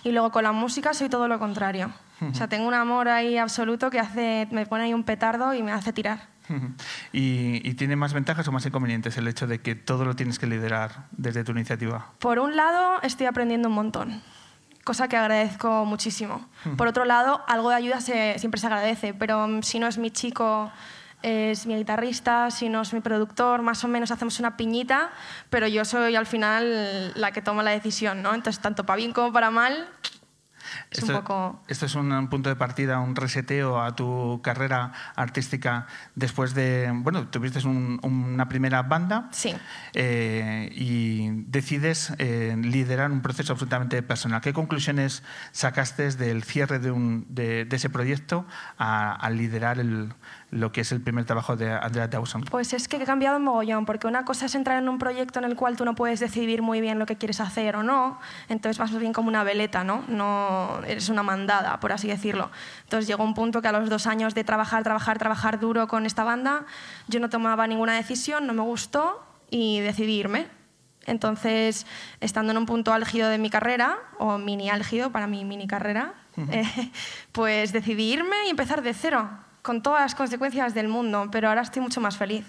y 0.03 0.11
luego 0.11 0.31
con 0.31 0.43
la 0.43 0.51
música 0.51 0.93
soy 0.93 1.09
todo 1.09 1.27
lo 1.27 1.37
contrario. 1.39 1.91
O 2.21 2.33
sea, 2.33 2.47
tengo 2.49 2.67
un 2.67 2.73
amor 2.73 3.07
ahí 3.07 3.37
absoluto 3.37 3.89
que 3.89 3.97
hace, 3.99 4.45
me 4.51 4.65
pone 4.65 4.83
ahí 4.83 4.93
un 4.93 5.03
petardo 5.05 5.53
y 5.53 5.63
me 5.63 5.71
hace 5.71 5.93
tirar. 5.93 6.27
Ujú. 6.49 6.73
¿Y, 7.13 7.61
y 7.63 7.73
tiene 7.75 7.95
más 7.95 8.11
ventajas 8.13 8.45
o 8.47 8.51
más 8.51 8.65
inconvenientes 8.65 9.15
el 9.17 9.27
hecho 9.27 9.47
de 9.47 9.61
que 9.61 9.75
todo 9.75 10.03
lo 10.03 10.15
tienes 10.17 10.37
que 10.39 10.45
liderar 10.47 11.05
desde 11.11 11.43
tu 11.45 11.51
iniciativa? 11.53 12.07
Por 12.19 12.39
un 12.39 12.55
lado, 12.57 12.99
estoy 13.03 13.27
aprendiendo 13.27 13.69
un 13.69 13.75
montón, 13.75 14.21
cosa 14.89 15.07
que 15.07 15.15
agradezco 15.17 15.85
muchísimo. 15.85 16.49
Por 16.75 16.87
otro 16.87 17.05
lado, 17.05 17.43
algo 17.47 17.69
de 17.69 17.75
ayuda 17.75 18.01
se- 18.01 18.39
siempre 18.39 18.59
se 18.59 18.65
agradece, 18.65 19.13
pero 19.13 19.47
mm, 19.47 19.61
si 19.61 19.77
no 19.77 19.85
es 19.85 19.99
mi 19.99 20.09
chico, 20.09 20.71
es 21.21 21.67
mi 21.67 21.75
guitarrista, 21.75 22.49
si 22.49 22.69
no 22.69 22.81
es 22.81 22.91
mi 22.91 22.99
productor, 22.99 23.61
más 23.61 23.83
o 23.83 23.87
menos 23.87 24.09
hacemos 24.09 24.39
una 24.39 24.57
piñita, 24.57 25.11
pero 25.51 25.67
yo 25.67 25.85
soy 25.85 26.15
al 26.15 26.25
final 26.25 27.11
la 27.13 27.31
que 27.31 27.43
toma 27.43 27.61
la 27.61 27.69
decisión, 27.69 28.23
¿no? 28.23 28.33
Entonces, 28.33 28.59
tanto 28.63 28.83
para 28.83 28.97
bien 28.97 29.13
como 29.13 29.31
para 29.31 29.51
mal, 29.51 29.87
es 30.91 30.99
un 31.03 31.09
Esto- 31.09 31.19
poco... 31.21 31.63
Esto 31.67 31.85
es 31.85 31.95
un 31.95 32.27
punto 32.29 32.49
de 32.49 32.55
partida, 32.55 32.99
un 32.99 33.15
reseteo 33.15 33.81
a 33.81 33.95
tu 33.95 34.41
carrera 34.43 34.91
artística 35.15 35.87
después 36.15 36.53
de, 36.53 36.89
bueno, 36.93 37.27
tuviste 37.27 37.65
un- 37.67 37.99
una 38.03 38.47
primera 38.49 38.81
banda 38.83 39.27
Sí. 39.31 39.55
eh, 39.93 40.69
y 40.73 41.29
decides 41.47 42.13
eh, 42.17 42.55
liderar 42.61 43.11
un 43.11 43.21
proceso 43.21 43.53
absolutamente 43.53 44.01
personal. 44.03 44.41
¿Qué 44.41 44.53
conclusiones 44.53 45.23
sacaste 45.51 46.09
del 46.11 46.43
cierre 46.43 46.79
de, 46.79 46.91
un- 46.91 47.25
de- 47.29 47.65
de 47.65 47.75
ese 47.75 47.89
proyecto 47.89 48.45
a, 48.77 49.13
a 49.13 49.29
liderar 49.29 49.79
el- 49.79 50.13
lo 50.51 50.71
que 50.71 50.81
es 50.81 50.91
el 50.91 51.01
primer 51.01 51.25
trabajo 51.25 51.55
de 51.55 51.71
Andrea 51.71 52.07
Dawson? 52.07 52.43
Pues 52.43 52.73
es 52.73 52.87
que 52.87 52.97
he 52.97 53.05
cambiado 53.05 53.37
un 53.37 53.43
mogollón, 53.43 53.85
porque 53.85 54.07
una 54.07 54.25
cosa 54.25 54.47
es 54.47 54.55
entrar 54.55 54.81
en 54.81 54.89
un 54.89 54.97
proyecto 54.97 55.39
en 55.39 55.45
el 55.45 55.55
cual 55.55 55.75
tú 55.75 55.85
no 55.85 55.95
puedes 55.95 56.19
decidir 56.19 56.61
muy 56.61 56.81
bien 56.81 56.99
lo 56.99 57.05
que 57.05 57.17
quieres 57.17 57.39
hacer 57.39 57.75
o 57.75 57.83
no, 57.83 58.19
entonces 58.47 58.77
vas 58.77 58.97
bien 58.97 59.13
como 59.13 59.27
una 59.27 59.43
veleta, 59.43 59.83
¿no? 59.83 60.03
No 60.07 60.81
eres 60.85 61.09
una 61.09 61.23
mandada, 61.23 61.79
por 61.79 61.91
así 61.91 62.07
decirlo. 62.07 62.49
Entonces 62.83 63.07
llegó 63.07 63.23
un 63.23 63.33
punto 63.33 63.61
que 63.61 63.67
a 63.67 63.71
los 63.71 63.89
dos 63.89 64.07
años 64.07 64.33
de 64.33 64.43
trabajar, 64.43 64.83
trabajar, 64.83 65.19
trabajar 65.19 65.59
duro 65.59 65.87
con 65.87 66.05
esta 66.05 66.23
banda, 66.23 66.65
yo 67.07 67.19
no 67.19 67.29
tomaba 67.29 67.67
ninguna 67.67 67.95
decisión, 67.95 68.47
no 68.47 68.53
me 68.53 68.61
gustó 68.61 69.23
y 69.49 69.79
decidí 69.79 70.19
irme. 70.19 70.47
Entonces, 71.05 71.87
estando 72.19 72.51
en 72.51 72.57
un 72.57 72.65
punto 72.65 72.93
álgido 72.93 73.29
de 73.29 73.37
mi 73.37 73.49
carrera, 73.49 73.97
o 74.19 74.37
mini 74.37 74.69
álgido 74.69 75.11
para 75.11 75.27
mi 75.27 75.43
mini 75.45 75.67
carrera, 75.67 76.13
eh, 76.51 76.91
pues 77.31 77.71
decidí 77.71 78.13
irme 78.13 78.35
y 78.45 78.49
empezar 78.49 78.81
de 78.81 78.93
cero, 78.93 79.29
con 79.69 79.83
todas 79.83 80.01
las 80.01 80.15
consecuencias 80.15 80.73
del 80.73 80.87
mundo, 80.87 81.29
pero 81.31 81.47
ahora 81.47 81.61
estoy 81.61 81.83
mucho 81.83 82.01
más 82.01 82.17
feliz. 82.17 82.43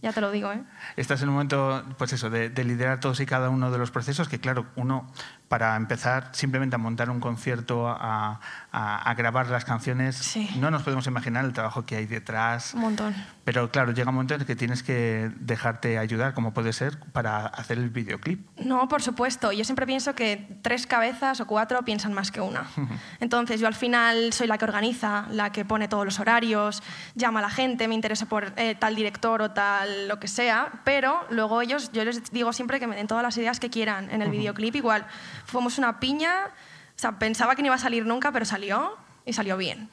Ya 0.00 0.14
te 0.14 0.22
lo 0.22 0.30
digo, 0.30 0.50
¿eh? 0.50 0.62
Estás 0.96 1.20
en 1.20 1.28
un 1.28 1.34
momento, 1.34 1.84
pues 1.98 2.14
eso, 2.14 2.30
de, 2.30 2.48
de 2.48 2.64
liderar 2.64 3.00
todos 3.00 3.20
y 3.20 3.26
cada 3.26 3.50
uno 3.50 3.70
de 3.70 3.76
los 3.76 3.90
procesos, 3.90 4.30
que 4.30 4.40
claro, 4.40 4.64
uno, 4.74 5.06
para 5.54 5.76
empezar 5.76 6.30
simplemente 6.32 6.74
a 6.74 6.80
montar 6.80 7.10
un 7.10 7.20
concierto, 7.20 7.86
a, 7.88 8.40
a- 8.72 9.08
a 9.10 9.14
grabar 9.14 9.46
las 9.50 9.64
canciones, 9.64 10.16
Sí. 10.16 10.50
no 10.58 10.68
nos 10.72 10.82
podemos 10.82 11.06
imaginar 11.06 11.44
el 11.44 11.52
trabajo 11.52 11.86
que 11.86 11.94
hay 11.94 12.06
detrás. 12.06 12.74
Un 12.74 12.80
montón. 12.80 13.14
Pero 13.44 13.70
claro, 13.70 13.92
llega 13.92 14.08
un 14.10 14.16
momento 14.16 14.34
en 14.34 14.40
el 14.40 14.46
que 14.48 14.56
tienes 14.56 14.82
que 14.82 15.30
dejarte 15.36 15.96
ayudar, 15.98 16.34
como 16.34 16.52
puede 16.52 16.72
ser, 16.72 16.98
para 17.12 17.46
hacer 17.46 17.78
el 17.78 17.90
videoclip. 17.90 18.44
No, 18.58 18.88
por 18.88 19.00
supuesto. 19.00 19.52
Yo 19.52 19.62
siempre 19.64 19.86
pienso 19.86 20.16
que 20.16 20.58
tres 20.62 20.88
cabezas 20.88 21.40
o 21.40 21.46
cuatro 21.46 21.82
piensan 21.84 22.12
más 22.14 22.32
que 22.32 22.40
una. 22.40 22.64
Entonces, 23.20 23.60
yo 23.60 23.68
al 23.68 23.74
final 23.76 24.32
soy 24.32 24.48
la 24.48 24.58
que 24.58 24.64
organiza, 24.64 25.26
la 25.30 25.52
que 25.52 25.64
pone 25.64 25.86
todos 25.86 26.04
los 26.04 26.18
horarios, 26.18 26.82
llama 27.14 27.38
a 27.38 27.42
la 27.42 27.50
gente, 27.50 27.86
me 27.86 27.94
interesa 27.94 28.26
por 28.26 28.52
eh, 28.56 28.74
tal 28.74 28.96
director 28.96 29.40
o 29.40 29.52
tal 29.52 30.08
lo 30.08 30.18
que 30.18 30.26
sea, 30.26 30.80
pero 30.82 31.24
luego 31.30 31.60
ellos, 31.62 31.92
yo 31.92 32.04
les 32.04 32.32
digo 32.32 32.52
siempre 32.52 32.80
que 32.80 32.88
me 32.88 32.96
den 32.96 33.06
todas 33.06 33.22
las 33.22 33.36
ideas 33.38 33.60
que 33.60 33.70
quieran. 33.70 34.10
En 34.10 34.20
el 34.20 34.30
videoclip 34.30 34.74
igual, 34.74 35.06
fuimos 35.46 35.78
una 35.78 36.00
piña, 36.00 36.46
o 36.46 36.98
sea, 36.98 37.18
pensaba 37.18 37.54
que 37.56 37.62
no 37.62 37.66
iba 37.66 37.74
a 37.74 37.78
salir 37.78 38.06
nunca, 38.06 38.32
pero 38.32 38.44
salió 38.44 38.96
y 39.24 39.32
salió 39.32 39.56
bien. 39.56 39.88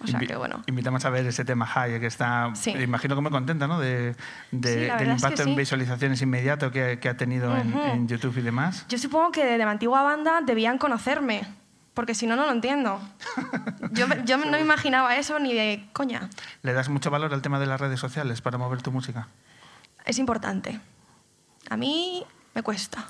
O 0.00 0.06
sea 0.06 0.20
Invi- 0.20 0.28
que 0.28 0.36
bueno. 0.36 0.62
Invitamos 0.66 1.04
a 1.04 1.10
ver 1.10 1.26
ese 1.26 1.44
tema 1.44 1.66
High, 1.66 1.98
que 1.98 2.06
está, 2.06 2.50
Sí. 2.54 2.70
imagino 2.70 3.16
que 3.16 3.20
muy 3.20 3.32
contenta, 3.32 3.66
¿no? 3.66 3.80
De, 3.80 4.14
de- 4.52 4.72
Sí, 4.72 4.78
del 4.78 4.88
verdad 4.90 5.00
es 5.00 5.06
que 5.06 5.12
impacto 5.12 5.42
en 5.42 5.48
sí. 5.48 5.54
visualizaciones 5.56 6.22
inmediato 6.22 6.70
que, 6.70 7.00
que 7.00 7.08
ha 7.08 7.16
tenido 7.16 7.56
en- 7.56 7.74
Ujú. 7.74 7.82
en, 7.82 8.06
YouTube 8.08 8.38
y 8.38 8.42
demás. 8.42 8.86
Yo 8.88 8.96
supongo 8.98 9.32
que 9.32 9.44
de 9.44 9.58
la 9.58 9.68
antigua 9.68 10.02
banda 10.02 10.40
debían 10.40 10.78
conocerme, 10.78 11.42
porque 11.94 12.14
si 12.14 12.28
no, 12.28 12.36
no 12.36 12.46
lo 12.46 12.52
entiendo. 12.52 13.00
Yo, 13.92 14.06
yo 14.24 14.36
no 14.36 14.46
me 14.52 14.60
imaginaba 14.60 15.16
eso 15.16 15.38
ni 15.40 15.52
de 15.54 15.88
coña. 15.92 16.28
¿Le 16.62 16.72
das 16.74 16.88
mucho 16.88 17.10
valor 17.10 17.34
al 17.34 17.42
tema 17.42 17.58
de 17.58 17.66
las 17.66 17.80
redes 17.80 17.98
sociales 17.98 18.40
para 18.40 18.56
mover 18.58 18.82
tu 18.82 18.92
música? 18.92 19.26
Es 20.04 20.18
importante. 20.20 20.78
A 21.70 21.76
mí 21.76 22.24
me 22.54 22.62
cuesta, 22.62 23.06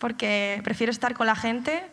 porque 0.00 0.60
prefiero 0.64 0.90
estar 0.90 1.14
con 1.14 1.26
la 1.26 1.36
gente, 1.36 1.84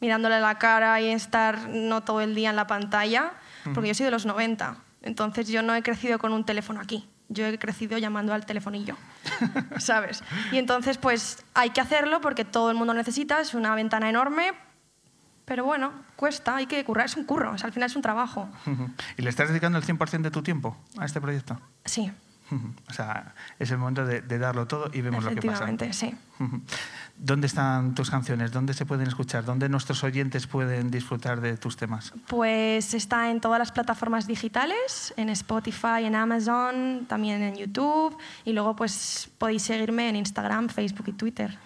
mirándole 0.00 0.38
la 0.38 0.58
cara 0.58 1.00
y 1.00 1.08
estar 1.08 1.68
no 1.68 2.02
todo 2.02 2.20
el 2.20 2.34
día 2.34 2.50
en 2.50 2.56
la 2.56 2.68
pantalla, 2.68 3.32
porque 3.74 3.88
yo 3.88 3.94
soy 3.94 4.04
de 4.04 4.12
los 4.12 4.26
90. 4.26 4.76
Entonces 5.02 5.48
yo 5.48 5.62
no 5.62 5.74
he 5.74 5.82
crecido 5.82 6.18
con 6.18 6.32
un 6.32 6.44
teléfono 6.44 6.80
aquí. 6.80 7.08
Yo 7.28 7.46
he 7.46 7.58
crecido 7.58 7.96
llamando 7.96 8.34
al 8.34 8.44
telefonillo, 8.44 8.96
¿sabes? 9.78 10.22
Y 10.52 10.58
entonces 10.58 10.98
pues 10.98 11.44
hay 11.54 11.70
que 11.70 11.80
hacerlo 11.80 12.20
porque 12.20 12.44
todo 12.44 12.70
el 12.70 12.76
mundo 12.76 12.92
necesita, 12.92 13.40
es 13.40 13.54
una 13.54 13.74
ventana 13.74 14.10
enorme, 14.10 14.52
pero 15.46 15.64
bueno, 15.64 15.92
cuesta, 16.16 16.56
hay 16.56 16.66
que 16.66 16.84
currar, 16.84 17.06
es 17.06 17.16
un 17.16 17.24
curro, 17.24 17.52
o 17.52 17.58
sea, 17.58 17.68
al 17.68 17.72
final 17.72 17.88
es 17.88 17.96
un 17.96 18.02
trabajo. 18.02 18.48
¿Y 19.16 19.22
le 19.22 19.30
estás 19.30 19.48
dedicando 19.48 19.78
el 19.78 19.84
100% 19.84 20.22
de 20.22 20.30
tu 20.30 20.42
tiempo 20.42 20.76
a 20.98 21.06
este 21.06 21.20
proyecto? 21.20 21.58
Sí. 21.84 22.12
O 22.88 22.92
sea, 22.92 23.34
es 23.58 23.70
el 23.70 23.78
momento 23.78 24.04
de, 24.04 24.22
de 24.22 24.38
darlo 24.38 24.66
todo 24.66 24.90
y 24.92 25.00
vemos 25.00 25.24
lo 25.24 25.30
que 25.30 25.36
pasa. 25.36 25.64
efectivamente, 25.64 25.92
sí. 25.92 26.14
¿Dónde 27.16 27.46
están 27.46 27.94
tus 27.94 28.10
canciones? 28.10 28.50
¿Dónde 28.50 28.72
se 28.72 28.86
pueden 28.86 29.06
escuchar? 29.06 29.44
¿Dónde 29.44 29.68
nuestros 29.68 30.02
oyentes 30.04 30.46
pueden 30.46 30.90
disfrutar 30.90 31.40
de 31.40 31.56
tus 31.58 31.76
temas? 31.76 32.12
Pues 32.26 32.94
está 32.94 33.30
en 33.30 33.40
todas 33.40 33.58
las 33.58 33.72
plataformas 33.72 34.26
digitales, 34.26 35.12
en 35.16 35.28
Spotify, 35.28 36.04
en 36.04 36.14
Amazon, 36.14 37.04
también 37.08 37.42
en 37.42 37.56
YouTube 37.56 38.16
y 38.44 38.52
luego 38.52 38.74
pues 38.74 39.30
podéis 39.36 39.62
seguirme 39.62 40.08
en 40.08 40.16
Instagram, 40.16 40.68
Facebook 40.70 41.08
y 41.08 41.12
Twitter. 41.12 41.58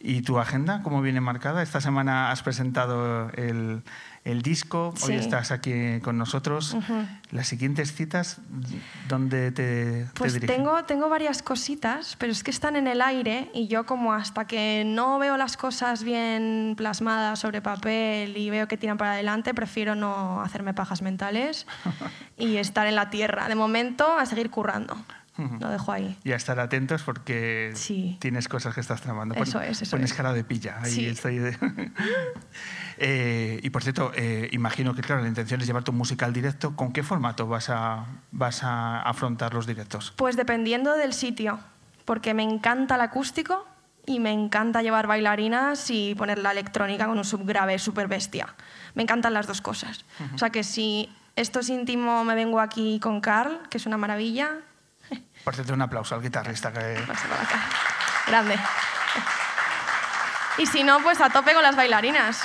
¿Y 0.00 0.22
tu 0.22 0.38
agenda 0.38 0.80
cómo 0.82 1.02
viene 1.02 1.20
marcada? 1.20 1.62
Esta 1.62 1.80
semana 1.80 2.30
has 2.30 2.42
presentado 2.42 3.30
el, 3.30 3.82
el 4.24 4.42
disco, 4.42 4.94
hoy 5.02 5.14
estás 5.14 5.50
aquí 5.50 6.00
con 6.02 6.18
nosotros. 6.18 6.76
Las 7.30 7.48
siguientes 7.48 7.92
citas, 7.92 8.38
¿dónde 9.08 9.50
te, 9.50 10.06
Pues 10.14 10.38
tengo, 10.40 10.84
tengo 10.84 11.08
varias 11.08 11.42
cositas, 11.42 12.14
pero 12.16 12.30
es 12.30 12.44
que 12.44 12.50
están 12.50 12.76
en 12.76 12.86
el 12.86 13.02
aire 13.02 13.50
y 13.54 13.66
yo 13.66 13.86
como 13.86 14.12
hasta 14.12 14.46
que 14.46 14.84
no 14.86 15.18
veo 15.18 15.36
las 15.36 15.56
cosas 15.56 16.04
bien 16.04 16.74
plasmadas 16.76 17.40
sobre 17.40 17.60
papel 17.60 18.36
y 18.36 18.50
veo 18.50 18.68
que 18.68 18.76
tiran 18.76 18.98
para 18.98 19.12
adelante, 19.12 19.52
prefiero 19.52 19.94
no 19.94 20.42
hacerme 20.42 20.74
pajas 20.74 21.02
mentales 21.02 21.66
y 22.36 22.56
estar 22.58 22.86
en 22.86 22.94
la 22.94 23.10
tierra. 23.10 23.48
De 23.48 23.56
momento, 23.56 24.16
a 24.16 24.26
seguir 24.26 24.50
currando. 24.50 24.96
Lo 25.60 25.68
dejo 25.70 25.92
ahí. 25.92 26.18
Y 26.24 26.32
a 26.32 26.36
estar 26.36 26.58
atentos 26.58 27.02
porque 27.04 27.70
Sí. 27.74 28.16
tienes 28.20 28.48
cosas 28.48 28.74
que 28.74 28.80
estás 28.80 29.00
tramando. 29.00 29.34
Eso 29.36 29.60
es, 29.60 29.80
eso 29.82 29.92
Pones 29.96 30.10
es. 30.10 30.16
cara 30.16 30.32
de 30.32 30.42
pilla. 30.44 30.78
Ahí 30.82 30.90
Sí. 30.90 31.06
estoy 31.06 31.38
de- 31.38 31.56
Eh, 33.00 33.60
y 33.62 33.70
por 33.70 33.82
cierto, 33.82 34.10
eh, 34.16 34.48
imagino 34.52 34.94
que 34.94 35.02
claro, 35.02 35.22
la 35.22 35.28
intención 35.28 35.60
es 35.60 35.66
llevar 35.66 35.84
tu 35.84 35.92
música 35.92 36.26
al 36.26 36.32
directo. 36.32 36.74
¿Con 36.74 36.92
qué 36.92 37.02
formato 37.04 37.46
vas 37.46 37.70
a, 37.70 38.06
vas 38.32 38.64
a 38.64 39.00
afrontar 39.02 39.54
los 39.54 39.66
directos? 39.66 40.12
Pues 40.16 40.36
dependiendo 40.36 40.94
del 40.96 41.12
sitio, 41.12 41.60
porque 42.04 42.34
me 42.34 42.42
encanta 42.42 42.96
el 42.96 43.00
acústico 43.02 43.66
y 44.04 44.18
me 44.18 44.32
encanta 44.32 44.82
llevar 44.82 45.06
bailarinas 45.06 45.90
y 45.90 46.14
poner 46.16 46.38
la 46.38 46.50
electrónica 46.50 47.06
con 47.06 47.18
un 47.18 47.24
subgrave 47.24 47.78
súper 47.78 48.08
bestia. 48.08 48.54
Me 48.94 49.04
encantan 49.04 49.32
las 49.34 49.46
dos 49.46 49.60
cosas. 49.60 50.04
O 50.34 50.38
sea 50.38 50.50
que 50.50 50.64
si 50.64 51.08
esto 51.36 51.60
es 51.60 51.68
íntimo, 51.68 52.24
me 52.24 52.34
vengo 52.34 52.58
aquí 52.58 52.98
con 53.00 53.20
Carl, 53.20 53.60
que 53.70 53.76
es 53.78 53.86
una 53.86 53.96
maravilla. 53.96 54.56
Por 55.44 55.54
cierto, 55.54 55.72
un 55.74 55.82
aplauso 55.82 56.14
al 56.14 56.22
guitarrista 56.22 56.72
que... 56.72 57.00
Grande. 58.26 58.58
Y 60.58 60.66
si 60.66 60.82
no, 60.82 61.00
pues 61.00 61.20
a 61.20 61.30
tope 61.30 61.54
con 61.54 61.62
las 61.62 61.76
bailarinas. 61.76 62.42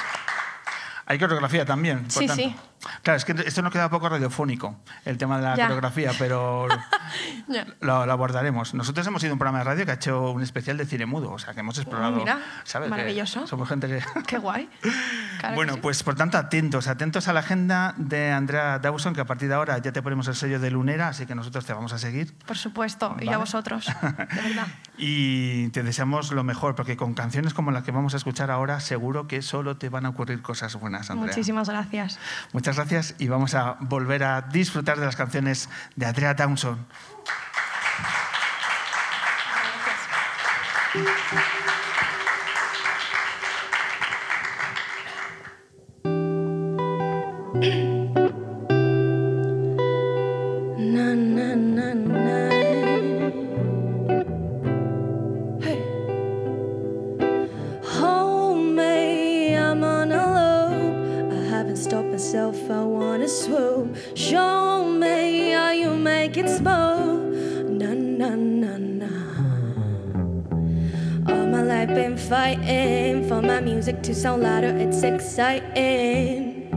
Hay 1.06 1.20
coreografía 1.20 1.66
también. 1.66 2.04
por 2.04 2.12
Sí, 2.12 2.28
tanto. 2.28 2.44
sí. 2.44 2.56
Claro, 3.02 3.18
es 3.18 3.26
que 3.26 3.34
esto 3.46 3.62
no 3.62 3.72
queda 3.72 3.90
poco 3.90 4.08
radiofónico, 4.10 4.80
el 5.06 5.18
tema 5.18 5.38
de 5.38 5.44
la 5.44 5.56
Ya. 5.56 5.64
coreografía, 5.68 6.12
pero 6.18 6.68
Lo, 7.82 8.06
lo 8.06 8.12
abordaremos. 8.12 8.74
Nosotros 8.74 9.06
hemos 9.08 9.22
sido 9.22 9.34
un 9.34 9.40
programa 9.40 9.60
de 9.60 9.64
radio 9.64 9.86
que 9.86 9.92
ha 9.92 9.96
hecho 9.96 10.32
un 10.32 10.42
especial 10.42 10.78
de 10.78 10.86
cine 10.86 11.06
mudo, 11.06 11.32
o 11.32 11.40
sea, 11.40 11.54
que 11.54 11.60
hemos 11.62 11.78
explorado... 11.78 12.14
Oh, 12.14 12.20
mira, 12.20 12.40
¿sabes? 12.64 12.90
Maravilloso. 12.90 13.48
somos 13.48 13.68
gente 13.70 13.88
que... 13.88 14.04
Qué 14.28 14.38
guay. 14.38 14.70
Claro 15.40 15.56
bueno, 15.56 15.74
sí. 15.74 15.80
pues 15.82 16.04
por 16.04 16.16
tanto, 16.16 16.38
atentos, 16.38 16.88
atentos 16.88 17.28
a 17.28 17.34
la 17.34 17.42
agenda 17.42 17.94
de 17.98 18.32
Andrea 18.32 18.80
Dawson, 18.80 19.14
que 19.14 19.22
a 19.22 19.26
partir 19.26 19.50
de 19.50 19.56
ahora 19.56 19.78
ya 19.78 19.92
te 19.92 20.02
ponemos 20.02 20.28
el 20.28 20.36
sello 20.36 20.60
de 20.60 20.72
Lunera, 20.72 21.10
así 21.10 21.26
que 21.26 21.36
nosotros 21.36 21.66
te 21.66 21.74
vamos 21.74 21.94
a 21.94 21.98
seguir. 21.98 22.34
Por 22.46 22.58
supuesto, 22.58 23.16
y 23.20 23.26
Vale. 23.26 23.36
a 23.36 23.38
vosotros, 23.38 23.88
de 24.02 24.42
verdad. 24.42 24.68
Y 24.98 25.70
te 25.70 25.84
deseamos 25.84 26.32
lo 26.32 26.44
mejor, 26.44 26.76
porque 26.76 26.98
con 26.98 27.14
canciones 27.14 27.54
como 27.54 27.72
la 27.72 27.84
que 27.84 27.92
vamos 27.92 28.14
a 28.14 28.18
escuchar 28.18 28.52
ahora, 28.52 28.80
seguro 28.80 29.28
que 29.28 29.42
solo 29.42 29.78
te 29.78 29.90
van 29.90 30.06
a 30.06 30.10
ocurrir 30.10 30.42
cosas 30.42 30.76
buenas, 30.76 31.10
Andrea. 31.10 31.28
Muchísimas 31.28 31.70
gracias. 31.70 32.20
Muchas 32.52 32.76
gracias 32.76 33.16
y 33.20 33.28
vamos 33.28 33.56
a 33.56 33.78
volver 33.80 34.24
a 34.24 34.42
disfrutar 34.42 35.00
de 35.00 35.06
las 35.06 35.16
canciones 35.16 35.70
de 35.96 36.06
Andrea 36.06 36.34
Dawson. 36.34 36.86
thank 40.94 41.08
you. 47.64 47.93
To 74.04 74.14
sound 74.14 74.44
louder, 74.44 74.68
it's 74.68 75.02
exciting. 75.02 76.70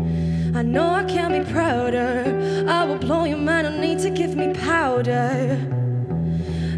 I 0.54 0.62
know 0.62 0.90
I 0.90 1.02
can 1.04 1.32
be 1.32 1.52
prouder. 1.52 2.64
I 2.68 2.84
will 2.84 2.98
blow 2.98 3.24
your 3.24 3.38
mind, 3.38 3.66
no 3.66 3.80
need 3.80 3.98
to 4.00 4.10
give 4.10 4.36
me 4.36 4.52
powder. 4.54 5.58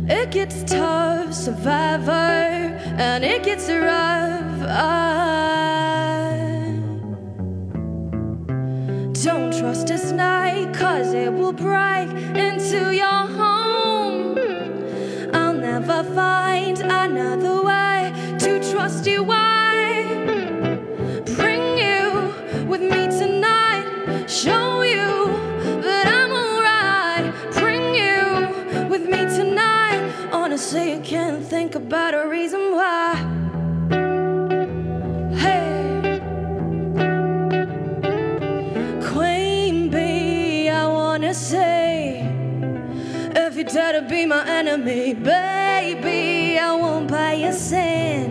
It 0.09 0.31
gets 0.31 0.65
tough, 0.65 1.35
survivor, 1.35 2.11
and 2.11 3.25
it 3.25 3.43
gets 3.43 3.69
rough. 3.69 4.63
I 4.71 6.31
don't 9.23 9.53
trust 9.53 9.89
this 9.89 10.13
night, 10.13 10.73
cause 10.73 11.13
it 11.13 11.31
will 11.31 11.53
break 11.53 12.09
into 12.35 12.95
your 12.95 13.27
home. 13.37 14.39
I'll 15.35 15.53
never 15.53 16.03
find 16.15 16.79
another 16.81 17.63
way 17.63 18.15
to 18.39 18.73
trust 18.73 19.07
you. 19.07 19.19
Honestly, 30.71 30.93
you 30.93 31.01
can't 31.01 31.43
think 31.43 31.75
about 31.75 32.13
a 32.13 32.29
reason 32.29 32.61
why. 32.73 33.15
Hey, 35.35 36.21
Queen 39.03 39.89
Bee, 39.89 40.69
I 40.69 40.87
wanna 40.87 41.33
say. 41.33 42.21
If 43.35 43.57
you 43.57 43.65
dare 43.65 43.95
to 43.99 44.07
be 44.07 44.27
my 44.27 44.47
enemy, 44.47 45.15
baby, 45.15 46.59
I 46.59 46.75
won't 46.75 47.09
buy 47.11 47.33
your 47.33 47.53
sin. 47.53 48.29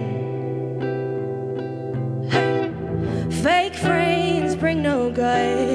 Fake 3.42 3.74
friends 3.74 4.56
bring 4.56 4.84
no 4.84 5.10
good, 5.10 5.67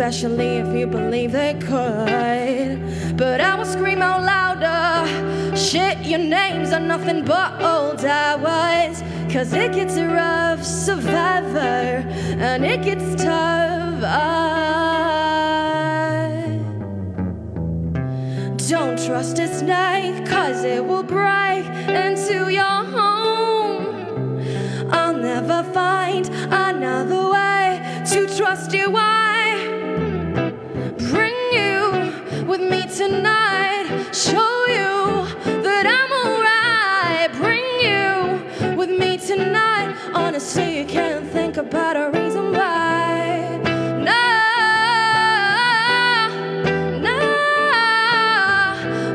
especially 0.00 0.56
if 0.56 0.74
you 0.74 0.86
believe 0.86 1.32
they 1.32 1.52
could. 1.60 3.18
But 3.18 3.38
I 3.42 3.54
will 3.54 3.66
scream 3.66 4.00
out 4.00 4.22
louder. 4.22 5.54
Shit, 5.54 5.98
your 6.06 6.20
names 6.20 6.72
are 6.72 6.80
nothing 6.80 7.22
but 7.22 7.60
old 7.60 8.02
hours. 8.02 9.02
Cause 9.30 9.52
it 9.52 9.74
gets 9.74 9.96
a 9.98 10.08
rough, 10.08 10.64
survivor, 10.64 12.02
and 12.40 12.64
it 12.64 12.82
gets 12.82 13.22
tough. 13.22 14.02
I 14.02 14.88
don't 18.70 18.98
trust 19.04 19.36
this 19.36 19.60
night, 19.60 20.26
cause 20.26 20.64
it 20.64 20.82
will 20.82 21.02
break 21.02 21.66
into 22.06 22.48
your 22.48 22.84
home. 22.96 24.40
I'll 24.90 25.18
never 25.18 25.62
find 25.74 26.26
another 26.50 27.28
way 27.28 27.82
to 28.12 28.26
trust 28.34 28.72
you. 28.72 28.96
I 28.96 29.29
tonight, 33.10 33.86
show 34.14 34.66
you 34.76 35.26
that 35.66 35.84
I'm 35.98 36.12
alright. 36.22 37.30
Bring 37.42 37.66
you 37.86 38.76
with 38.76 38.90
me 38.90 39.18
tonight. 39.18 39.88
Honestly, 40.14 40.78
you 40.78 40.84
can't 40.84 41.26
think 41.32 41.56
about 41.56 41.96
a 41.96 42.10
reason 42.16 42.52
why. 42.52 43.58
No, 44.08 44.26
no, 47.08 47.18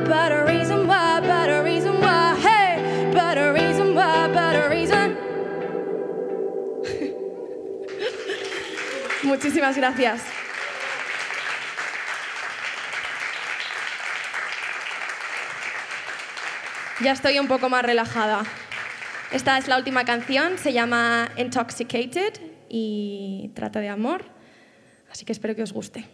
but 0.10 0.32
a 0.40 0.44
reason 0.46 0.88
why, 0.88 1.22
but 1.22 1.50
a 1.50 1.64
reason 1.64 2.02
why. 2.02 2.36
Hey, 2.48 3.12
but 3.14 3.38
a 3.38 3.54
reason 3.54 3.96
why, 3.96 4.28
but 4.28 4.56
a 4.64 4.70
reason. 4.70 5.18
Muchísimas 9.32 9.78
gracias. 9.78 10.35
Ya 17.06 17.12
estoy 17.12 17.38
un 17.38 17.48
poco 17.48 17.70
más 17.70 17.84
relajada. 17.84 18.42
Esta 19.32 19.60
es 19.60 19.68
la 19.68 19.78
última 19.78 20.06
canción, 20.06 20.58
se 20.58 20.74
llama 20.74 21.30
Intoxicated 21.38 22.34
y 22.68 23.52
trata 23.54 23.80
de 23.80 23.90
amor, 23.90 24.26
así 25.12 25.24
que 25.24 25.32
espero 25.32 25.56
que 25.56 25.62
os 25.62 25.72
guste. 25.72 26.08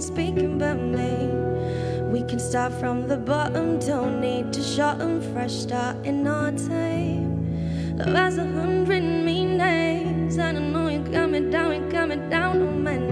speaking 0.00 0.54
about 0.56 0.80
me. 0.80 1.28
We 2.04 2.22
can 2.22 2.38
start 2.38 2.72
from 2.72 3.06
the 3.06 3.16
bottom, 3.16 3.78
don't 3.78 4.20
need 4.20 4.52
to 4.52 4.62
shut 4.62 5.00
'em. 5.00 5.20
Fresh 5.32 5.52
start 5.52 5.96
in 6.04 6.26
our 6.26 6.52
time. 6.52 7.30
Love 7.98 8.16
has 8.16 8.38
a 8.38 8.44
hundred 8.44 9.02
meanings, 9.02 10.38
and 10.38 10.56
I 10.58 10.60
know 10.60 10.88
you 10.88 11.00
got 11.00 11.30
me 11.30 11.40
down, 11.50 11.74
you 11.74 11.90
got 11.90 12.08
me 12.08 12.16
down 12.30 12.62
on 12.62 12.82
my 12.82 12.96
knees. 12.96 13.09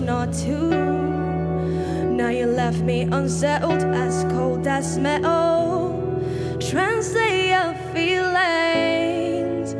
Not 0.00 0.32
to. 0.32 0.70
Now 2.10 2.28
you 2.28 2.46
left 2.46 2.78
me 2.78 3.02
unsettled, 3.02 3.82
as 3.94 4.24
cold 4.30 4.66
as 4.66 4.98
metal. 4.98 6.02
Translate 6.60 7.50
your 7.50 7.74
feelings. 7.92 9.74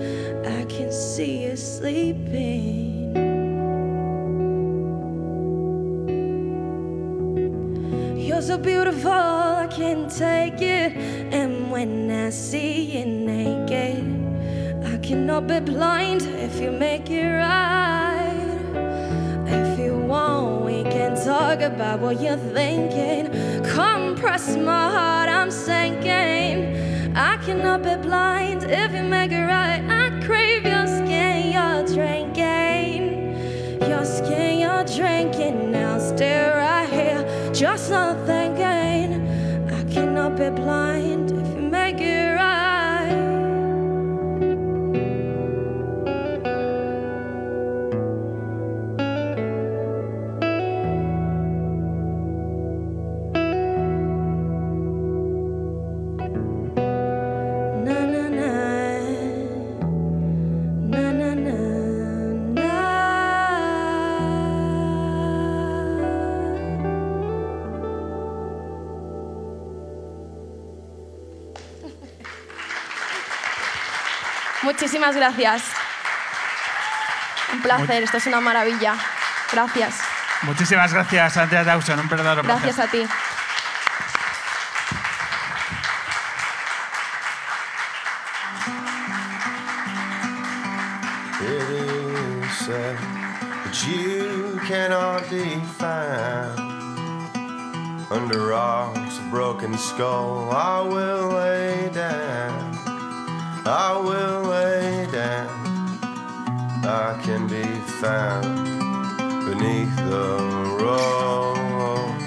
I 0.46 0.64
can 0.64 0.92
see 0.92 1.44
you 1.44 1.57
sleeping. 1.57 2.76
You're 8.16 8.42
so 8.42 8.59
beautiful, 8.59 9.11
I 9.11 9.66
can't 9.70 10.11
take 10.11 10.61
it. 10.61 10.92
And 11.33 11.70
when 11.70 12.11
I 12.11 12.31
see 12.31 12.98
you 12.98 13.07
naked, 13.07 14.05
I 14.85 14.98
cannot 14.98 15.46
be 15.46 15.61
blind 15.61 16.22
if 16.22 16.61
you 16.61 16.70
make 16.70 17.11
it 17.11 17.26
right. 17.26 18.25
If 19.48 19.78
you 19.78 19.96
want, 19.96 20.64
we 20.64 20.82
can 20.82 21.14
talk 21.24 21.61
about 21.61 22.00
what 22.00 22.20
you're 22.20 22.37
thinking. 22.37 23.30
Compress 23.64 24.56
my 24.56 24.90
heart, 24.90 25.28
I'm 25.28 25.50
sinking. 25.50 27.14
I 27.16 27.37
cannot 27.38 27.82
be 27.82 27.96
blind 27.96 28.64
if 28.64 28.92
you 28.92 29.04
make 29.04 29.32
it 29.32 29.44
right. 29.44 29.82
I 29.88 30.20
crave 30.26 30.64
your 30.64 30.87
skin, 30.87 31.52
you're 31.54 31.87
drinking. 31.94 33.02
Your 33.88 34.04
skin, 34.04 34.59
you're 34.61 34.85
drinking. 34.85 35.70
Now 35.70 35.98
stay 35.98 36.50
right 36.50 36.88
here, 36.88 37.52
just 37.54 37.90
not 37.90 38.26
thinking. 38.26 39.26
I 39.72 39.82
cannot 39.92 40.37
be 40.37 40.50
blind 40.50 41.15
Muchísimas 74.66 75.14
gracias. 75.14 75.62
Un 77.52 77.62
placer, 77.62 78.02
esto 78.02 78.16
es 78.16 78.26
una 78.26 78.40
maravilla. 78.40 78.96
Gracias. 79.52 79.94
Muchísimas 80.42 80.92
gracias, 80.92 81.37
Andrea 81.37 81.62
Dawson. 81.62 82.00
Un 82.00 82.09
verdadero 82.09 82.42
placer. 82.42 82.74
Gracias 82.74 82.88
a 82.88 82.90
ti. 82.90 83.07
You 93.87 94.59
cannot 94.66 95.31
be 95.31 95.61
found 95.79 96.59
under 98.11 98.48
rocks, 98.48 99.18
a 99.18 99.31
broken 99.31 99.79
skull. 99.79 100.50
I 100.50 100.81
will 100.81 101.15
the 110.10 110.28
road, 110.82 112.18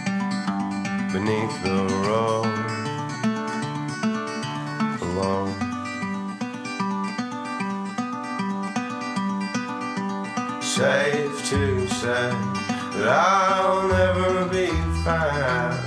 beneath 1.14 1.64
the 1.64 1.80
road, 2.08 2.60
alone. 5.02 5.70
safe 10.62 11.50
to 11.50 11.88
say 11.88 12.32
that 12.94 13.08
I'll 13.08 13.88
never 13.88 14.46
be 14.46 14.68
found. 15.04 15.80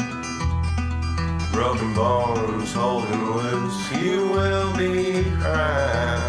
Broken 1.53 1.95
bones 1.95 2.73
holding 2.75 3.25
loose, 3.37 3.93
you 3.93 4.29
will 4.29 4.77
be 4.77 5.25
crowned. 5.41 6.22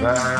来 0.00 0.39